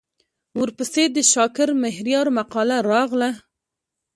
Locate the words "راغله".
2.91-3.29